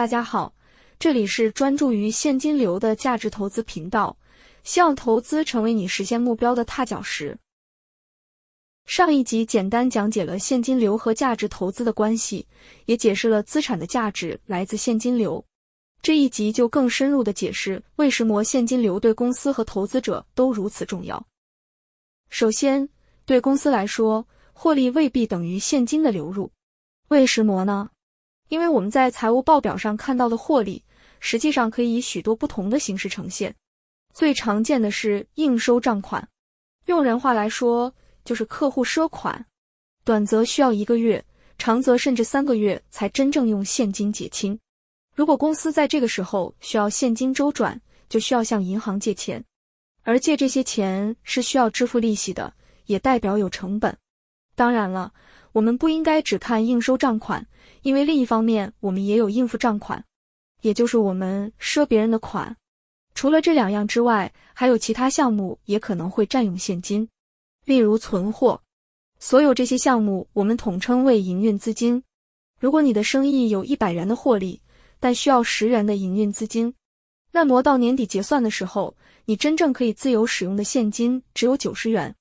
[0.00, 0.54] 大家好，
[0.98, 4.16] 这里是专注于现金流的价值投资频道，
[4.62, 7.36] 希望投资成为你实现目标的踏脚石。
[8.86, 12.46] 上一集简单讲解了现金流和价值投资的关系，
[12.86, 15.44] 也解释了资产的价值来自现金流。
[16.00, 21.22] 这一集就更深入的解释为什么现金流对公司和投资者都如此重要。
[22.30, 22.88] 首先，
[23.26, 26.50] 对公司来说，获利未必等于现金的流入。
[27.08, 27.90] 为什么呢？
[28.50, 30.82] 因为我们在财务报表上看到的获利，
[31.20, 33.54] 实际上可以以许多不同的形式呈现。
[34.12, 36.28] 最常见的是应收账款，
[36.86, 39.46] 用人话来说就是客户赊款，
[40.04, 41.24] 短则需要一个月，
[41.58, 44.58] 长则甚至三个月才真正用现金结清。
[45.14, 49.42] 如果公司在这个时候需要现金周转，就需要向银行借钱，
[50.02, 52.52] 而借这些钱是需要支付利息的，
[52.86, 53.96] 也代表有成本。
[54.56, 55.12] 当然了，
[55.52, 57.46] 我们不应该只看应收账款，
[57.82, 60.04] 因为另一方面我们也有应付账款，
[60.62, 62.56] 也就是我们赊别人的款。
[63.14, 67.08] 除了这两样之外，还有其他项目也可能会占用现金，
[67.64, 68.60] 例如存货。
[69.18, 72.02] 所有这些项目我们统称为营运资金。
[72.58, 74.60] 如果你的生意有一百元的获利，
[74.98, 76.72] 但需要十元的营运资金，
[77.32, 82.14] 那么到年底结算的时候，你真正可以自由使用的现金只有九十元。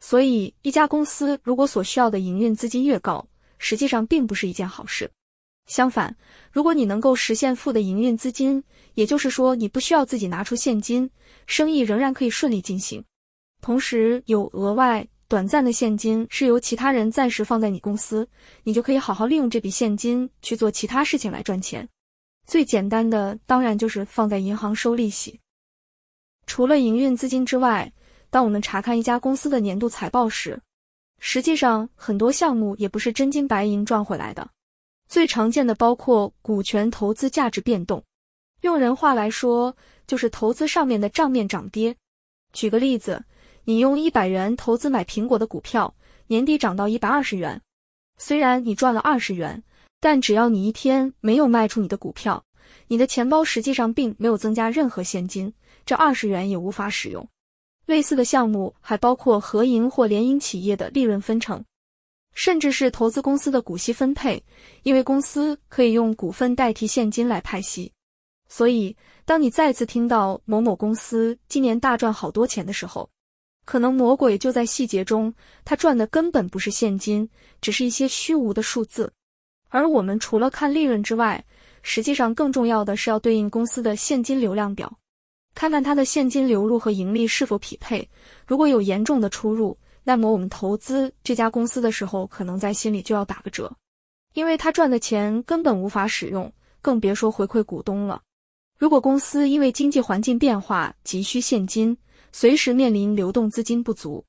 [0.00, 3.24] 所以，一家公司如果所需要的营运资金越高，
[3.58, 5.10] 实际上并不是一件好事。
[5.66, 6.16] 相反，
[6.50, 11.08] 如果你能够实现负的营运资金，也就是说你不需要自己拿出现金，
[11.46, 13.04] 生意仍然可以顺利进行，
[13.60, 18.26] 同时有额外短暂的现金是由其他人暂时放在你公司，
[18.64, 21.88] 你就可以好好利用这笔现金去做其他事情来赚钱。
[22.48, 25.38] 最简单的当然就是放在银行收利息。
[26.46, 27.92] 除了营运资金之外，
[28.30, 30.58] 当我们查看一家公司的年度财报时，
[31.18, 34.48] 实际上很多项目也不是真金白银赚回来的。
[35.08, 38.02] 最常见的包括股权投资价值变动，
[38.62, 41.94] 用人话来说就是投资上面的账面涨跌。
[42.52, 43.22] 举个例子，
[43.64, 45.92] 你用一百元投资买苹果的股票，
[46.28, 47.60] 年底涨到一百二十元，
[48.16, 49.62] 虽然你赚了二十元。
[50.02, 52.42] 但只要你一天没有卖出你的股票，
[52.88, 55.52] 你的钱包实际上并没有增加任何现金，
[55.84, 57.28] 这二十元也无法使用。
[57.90, 61.62] 类似的项目还包括合营或联营企业的利润分成，
[62.34, 64.40] 甚至是投资公司的股息分配，
[64.84, 67.92] 因为公司可以用股份代替现金来派息。
[68.48, 73.10] 所以，当你再次听到某某公司今年大赚好多钱的时候，
[73.64, 75.34] 可能魔鬼就在细节中，
[75.64, 77.28] 他赚的根本不是现金，
[77.60, 79.12] 只是一些虚无的数字。
[79.68, 81.44] 而我们除了看利润之外，
[81.82, 84.92] 实际上更重要的是要对应公司的现金流量表，
[85.54, 88.08] 看看它的现金流入和盈利是否匹配。
[88.46, 93.70] 如果有严重的出入，那么我们投资这家公司的时候，可能在心里就要打个折，
[94.34, 96.50] 因为他赚的钱根本无法使用，
[96.80, 98.22] 更别说回馈股东了。
[98.78, 101.94] 如果公司因为经济环境变化急需现金，
[102.32, 104.24] 随时面临流动资金不足，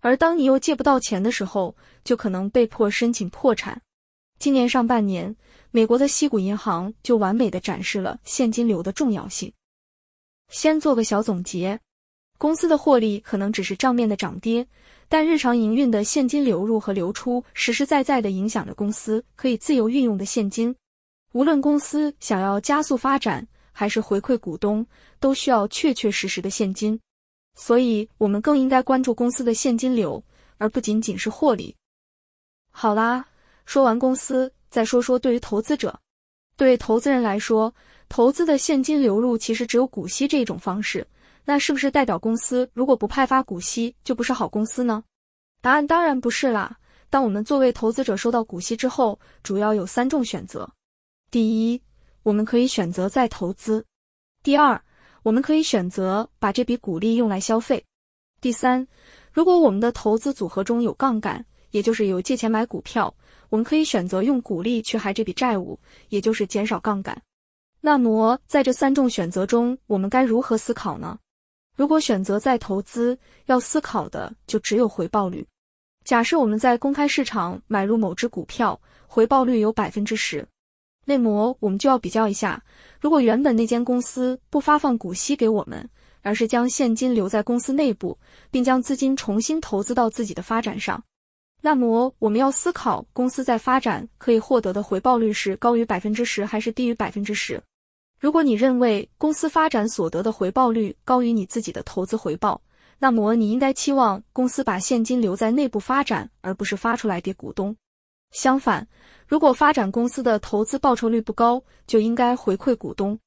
[0.00, 1.74] 而当你又借不到钱的时候，
[2.04, 3.80] 就可能被迫申请破产。
[4.38, 5.34] 今年上半年，
[5.72, 9.52] 美国的西谷银行就完美的展示了现金流的重要性。
[10.48, 11.78] 先做个小总结：
[12.38, 14.66] 公司的获利可能只是账面的涨跌，
[15.08, 20.74] 但日常营运的现金流入和流出实实在在的影响着公司可以自由运用的现金。
[21.32, 24.86] 无论公司想要加速发展，还是回馈股东，
[25.20, 26.98] 都需要确确实实的现金。
[27.54, 30.22] 所以，我们更应该关注公司的现金流，
[30.56, 31.74] 而不仅仅是获利。
[32.70, 33.24] 好啦。
[33.66, 36.00] 说完公司，再说说对于投资者。
[36.56, 37.74] 对投资人来说，
[38.08, 41.06] 投资的现金流入其实只有股息这一种方式。
[41.44, 45.02] 那是不是代表公司如果不派发股息，就不是好公司呢？
[45.60, 46.76] 答案当然不是啦。
[47.10, 50.70] 当我们作为投资者收到股息之后，主要有三种选择：
[51.30, 51.80] 第一，
[52.22, 53.82] 我们可以选择再投资；
[54.42, 54.80] 第二，
[55.22, 57.78] 我们可以选择把这笔股利用来消费；
[58.40, 58.86] 第三，
[59.32, 61.44] 如果我们的投资组合中有杠杆。
[61.70, 63.14] 也就是有借钱买股票，
[63.50, 67.20] 我们可以选择用股利去还这笔债务，也就是减少杠杆。
[67.88, 71.18] 那么在这三种选择中，我们该如何思考呢？
[71.74, 75.42] 如果选择再投资，要思考的就只有回报率。
[76.04, 80.46] 假设我们在公开市场买入某只股票，回报率有百分之十，
[81.06, 82.62] 那么我们就要比较一下，
[83.00, 85.88] 如果原本那间公司不发放股息给我们，
[86.20, 88.18] 而是将现金留在公司内部，
[88.50, 91.02] 并将资金重新投资到自己的发展上。
[91.62, 97.58] 那么我们要思考，公司在发展可以获得的回报率是高于百分之十还是低于百分之十？
[98.18, 102.60] 如果你认为公司发展所得的回报率高于你自己的投资回报，
[102.98, 107.76] 那么你应该期望公司把现金留在内部发展，而不是发出来给股东。
[108.32, 108.86] 相反，
[109.26, 113.18] 如果发展公司的投资报酬率不高，就应该回馈股东。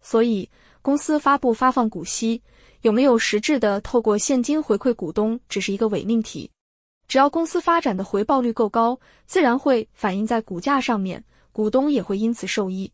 [0.00, 0.48] 所以，
[0.80, 2.40] 公司发布发放股息，
[2.82, 6.48] 有没有实质的透过现金回馈股东，只是一个伪命题。
[7.08, 12.90] 只要公司发展的回报率够高，自然会反映在股价上面，股东也会因此受益。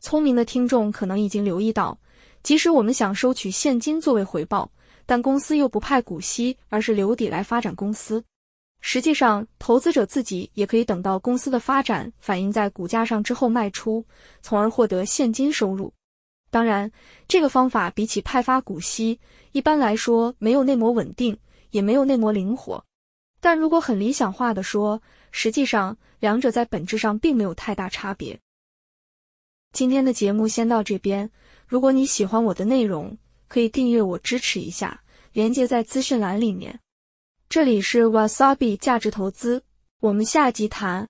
[0.00, 1.98] 聪明的听众可能已经留意到，
[2.42, 4.70] 即使我们想收取现金作为回报，
[5.06, 8.22] 但公司又不派股息，而是留底来发展公司。
[8.80, 14.04] 实际上，投资者自己也可以等到公司的发展反映在股价上之后卖出，
[14.40, 15.92] 从而获得现金收入。
[16.48, 16.90] 当然，
[17.26, 19.18] 这个方法比起派发股息，
[19.50, 21.36] 一般来说没有内膜稳定，
[21.70, 22.82] 也没有内膜灵活。
[23.40, 25.02] 但如果很理想化的说，
[25.32, 28.38] 实际上两者在本质上并没有太大差别。
[29.70, 31.30] 今天的节目先到这边，
[31.66, 33.16] 如果你喜欢我的内容，
[33.48, 36.80] 可以订阅我支持一下，连接在资讯栏里面。
[37.50, 39.62] 这里是 Wasabi 价值投资，
[40.00, 41.06] 我们下集谈。